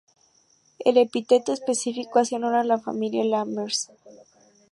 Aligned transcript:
El 0.83 0.97
epíteto 0.97 1.53
específico 1.53 2.17
hace 2.17 2.35
honor 2.35 2.55
a 2.55 2.63
la 2.63 2.79
familia 2.79 3.23
Lammers. 3.23 3.91